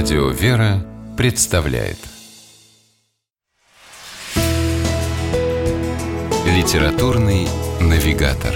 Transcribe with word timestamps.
Радио 0.00 0.28
«Вера» 0.28 0.86
представляет 1.16 1.96
Литературный 6.46 7.48
навигатор 7.80 8.54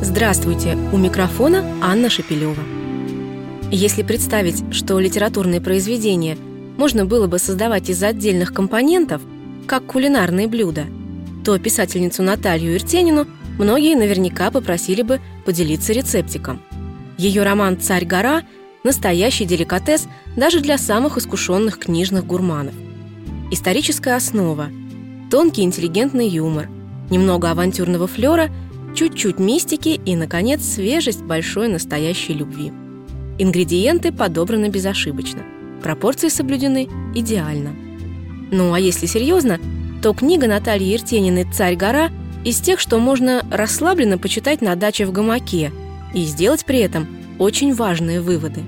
Здравствуйте! 0.00 0.74
У 0.90 0.96
микрофона 0.96 1.62
Анна 1.82 2.08
Шапилева. 2.08 2.62
Если 3.70 4.02
представить, 4.02 4.64
что 4.74 4.98
литературные 4.98 5.60
произведения 5.60 6.38
можно 6.78 7.04
было 7.04 7.26
бы 7.26 7.38
создавать 7.38 7.90
из 7.90 8.02
отдельных 8.02 8.54
компонентов, 8.54 9.20
как 9.66 9.84
кулинарные 9.84 10.48
блюда, 10.48 10.86
то 11.44 11.58
писательницу 11.58 12.22
Наталью 12.22 12.74
Иртенину 12.74 13.26
многие 13.58 13.96
наверняка 13.96 14.50
попросили 14.50 15.02
бы 15.02 15.20
поделиться 15.44 15.92
рецептиком. 15.92 16.62
Ее 17.18 17.42
роман 17.42 17.78
«Царь-гора»– 17.78 18.44
настоящий 18.84 19.44
деликатес 19.44 20.06
даже 20.36 20.60
для 20.60 20.78
самых 20.78 21.18
искушенных 21.18 21.78
книжных 21.78 22.26
гурманов. 22.26 22.74
Историческая 23.50 24.16
основа, 24.16 24.68
тонкий 25.30 25.62
интеллигентный 25.62 26.28
юмор, 26.28 26.68
немного 27.10 27.50
авантюрного 27.50 28.06
флера, 28.06 28.50
чуть-чуть 28.94 29.38
мистики 29.38 30.00
и, 30.04 30.16
наконец, 30.16 30.62
свежесть 30.62 31.22
большой 31.22 31.68
настоящей 31.68 32.34
любви. 32.34 32.72
Ингредиенты 33.38 34.12
подобраны 34.12 34.68
безошибочно, 34.68 35.42
пропорции 35.82 36.28
соблюдены 36.28 36.88
идеально. 37.14 37.74
Ну 38.50 38.72
а 38.72 38.80
если 38.80 39.06
серьезно, 39.06 39.58
то 40.02 40.14
книга 40.14 40.46
Натальи 40.46 40.92
Ертениной 40.92 41.46
«Царь-гора» 41.52 42.10
из 42.44 42.60
тех, 42.60 42.80
что 42.80 42.98
можно 42.98 43.44
расслабленно 43.50 44.18
почитать 44.18 44.62
на 44.62 44.74
даче 44.74 45.06
в 45.06 45.12
гамаке– 45.12 45.72
и 46.14 46.22
сделать 46.24 46.64
при 46.64 46.78
этом 46.78 47.06
очень 47.38 47.74
важные 47.74 48.20
выводы. 48.20 48.62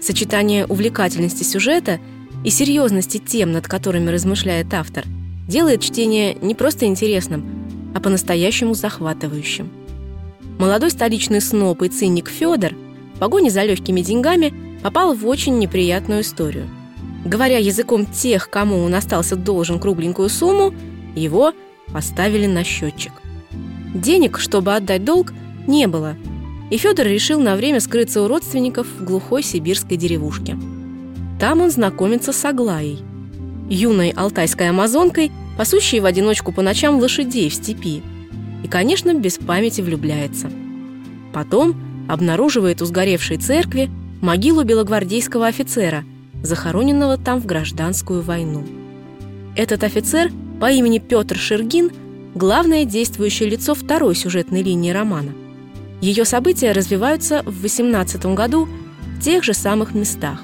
Сочетание 0.00 0.66
увлекательности 0.66 1.42
сюжета 1.42 2.00
и 2.44 2.50
серьезности 2.50 3.18
тем, 3.18 3.52
над 3.52 3.68
которыми 3.68 4.10
размышляет 4.10 4.72
автор, 4.74 5.04
делает 5.46 5.82
чтение 5.82 6.34
не 6.34 6.54
просто 6.54 6.86
интересным, 6.86 7.92
а 7.94 8.00
по-настоящему 8.00 8.74
захватывающим. 8.74 9.70
Молодой 10.58 10.90
столичный 10.90 11.40
сноб 11.40 11.82
и 11.82 11.88
циник 11.88 12.28
Федор 12.28 12.74
в 13.14 13.18
погоне 13.18 13.50
за 13.50 13.64
легкими 13.64 14.00
деньгами 14.00 14.52
попал 14.82 15.14
в 15.14 15.26
очень 15.26 15.58
неприятную 15.58 16.22
историю. 16.22 16.68
Говоря 17.24 17.58
языком 17.58 18.06
тех, 18.06 18.48
кому 18.48 18.78
он 18.78 18.94
остался 18.94 19.36
должен 19.36 19.78
кругленькую 19.78 20.28
сумму, 20.30 20.72
его 21.14 21.52
поставили 21.92 22.46
на 22.46 22.64
счетчик. 22.64 23.12
Денег, 23.94 24.38
чтобы 24.38 24.74
отдать 24.74 25.04
долг, 25.04 25.32
не 25.66 25.86
было– 25.86 26.16
и 26.70 26.76
Федор 26.76 27.06
решил 27.06 27.40
на 27.40 27.56
время 27.56 27.80
скрыться 27.80 28.22
у 28.22 28.28
родственников 28.28 28.86
в 28.86 29.04
глухой 29.04 29.42
сибирской 29.42 29.96
деревушке. 29.96 30.56
Там 31.38 31.60
он 31.60 31.70
знакомится 31.70 32.32
с 32.32 32.44
Аглаей, 32.44 33.00
юной 33.68 34.10
алтайской 34.10 34.70
амазонкой, 34.70 35.32
пасущей 35.58 36.00
в 36.00 36.06
одиночку 36.06 36.52
по 36.52 36.62
ночам 36.62 36.98
лошадей 36.98 37.50
в 37.50 37.54
степи. 37.54 38.02
И, 38.64 38.68
конечно, 38.68 39.12
без 39.14 39.38
памяти 39.38 39.80
влюбляется. 39.80 40.50
Потом 41.32 41.74
обнаруживает 42.08 42.82
у 42.82 42.84
сгоревшей 42.84 43.38
церкви 43.38 43.90
могилу 44.20 44.62
белогвардейского 44.64 45.46
офицера, 45.46 46.04
захороненного 46.42 47.16
там 47.16 47.40
в 47.40 47.46
гражданскую 47.46 48.22
войну. 48.22 48.64
Этот 49.56 49.82
офицер 49.82 50.30
по 50.60 50.70
имени 50.70 50.98
Петр 50.98 51.36
Шергин– 51.36 51.90
главное 52.34 52.84
действующее 52.84 53.48
лицо 53.48 53.74
второй 53.74 54.14
сюжетной 54.14 54.62
линии 54.62 54.90
романа– 54.90 55.32
ее 56.00 56.24
события 56.24 56.72
развиваются 56.72 57.42
в 57.44 57.62
18 57.62 58.24
году 58.34 58.68
в 59.18 59.22
тех 59.22 59.44
же 59.44 59.54
самых 59.54 59.94
местах. 59.94 60.40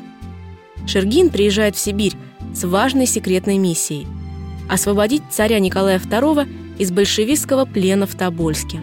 Шергин 0.87 1.31
приезжает 1.31 1.77
в 1.77 1.79
Сибирь 1.79 2.15
с 2.55 2.65
важной 2.65 3.07
секретной 3.07 3.59
миссией– 3.59 4.07
освободить 4.69 5.23
царя 5.31 5.59
Николая 5.59 5.99
II 5.99 6.49
из 6.79 6.91
большевистского 6.91 7.65
плена 7.65 8.07
в 8.07 8.15
Тобольске. 8.15 8.81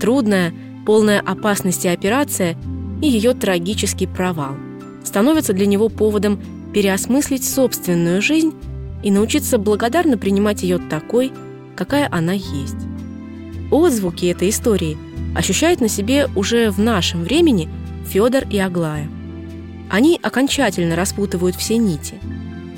Трудная, 0.00 0.52
полная 0.84 1.20
опасности 1.20 1.86
операция 1.86 2.56
и 3.02 3.08
ее 3.08 3.34
трагический 3.34 4.06
провал 4.06 4.56
становятся 5.04 5.52
для 5.52 5.66
него 5.66 5.88
поводом 5.88 6.40
переосмыслить 6.74 7.48
собственную 7.48 8.20
жизнь 8.20 8.54
и 9.02 9.10
научиться 9.10 9.58
благодарно 9.58 10.18
принимать 10.18 10.62
ее 10.62 10.78
такой, 10.78 11.32
какая 11.74 12.08
она 12.10 12.32
есть. 12.32 12.76
Отзвуки 13.70 14.26
этой 14.26 14.50
истории– 14.50 14.98
ощущают 15.36 15.80
на 15.80 15.88
себе 15.88 16.28
уже 16.34 16.70
в 16.70 16.78
нашем 16.78 17.22
времени 17.22 17.68
Федор 18.08 18.44
и 18.48 18.58
Аглая. 18.58 19.08
Они 19.90 20.18
окончательно 20.22 20.96
распутывают 20.96 21.56
все 21.56 21.76
нити. 21.76 22.14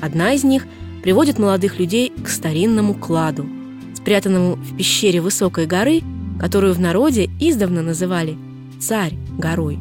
Одна 0.01 0.33
из 0.33 0.43
них 0.43 0.67
приводит 1.01 1.39
молодых 1.39 1.79
людей 1.79 2.11
к 2.23 2.27
старинному 2.27 2.93
кладу, 2.93 3.47
спрятанному 3.95 4.55
в 4.55 4.75
пещере 4.75 5.21
высокой 5.21 5.65
горы, 5.65 6.01
которую 6.39 6.73
в 6.73 6.79
народе 6.79 7.29
издавна 7.39 7.81
называли 7.81 8.37
«царь 8.79 9.13
горой». 9.37 9.79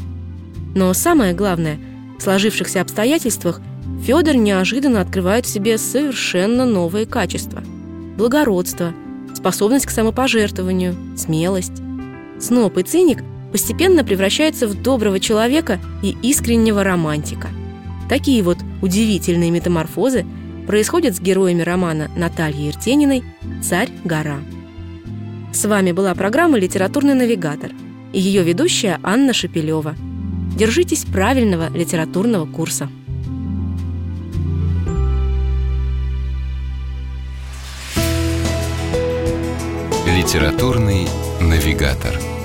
Но 0.75 0.93
самое 0.94 1.34
главное, 1.34 1.78
в 2.19 2.22
сложившихся 2.22 2.81
обстоятельствах 2.81 3.61
Федор 4.05 4.37
неожиданно 4.37 5.00
открывает 5.00 5.47
в 5.47 5.49
себе 5.49 5.78
совершенно 5.78 6.65
новые 6.65 7.06
качества– 7.06 7.62
благородство, 8.17 8.93
способность 9.34 9.87
к 9.87 9.91
самопожертвованию, 9.91 10.94
смелость. 11.17 11.83
Сноб 12.41 12.78
и 12.78 12.82
циник 12.82 13.22
постепенно 13.53 14.04
превращаются 14.04 14.66
в 14.66 14.81
доброго 14.81 15.21
человека 15.21 15.81
и 16.03 16.16
искреннего 16.22 16.84
романтика. 16.84 17.49
Такие 18.09 18.43
вот 18.43 18.59
удивительные 18.82 19.50
метаморфозы 19.50 20.25
происходят 20.66 21.16
с 21.16 21.21
героями 21.21 21.62
романа 21.62 22.10
Натальи 22.16 22.66
Ертениной 22.69 23.25
«Царь-гора». 23.62 24.38
С 25.53 25.65
вами 25.65 25.93
была 25.93 26.15
программа 26.15 26.59
«Литературный 26.59 27.15
навигатор» 27.15 27.72
и 28.12 28.21
ее 28.21 28.43
ведущая 28.43 29.00
Анна 29.03 29.32
Шапилева. 29.32 29.94
Держитесь 30.56 31.05
правильного 31.05 31.69
литературного 31.76 32.47
курса. 32.47 32.88
Литературный 40.28 41.09
навигатор. 41.41 42.38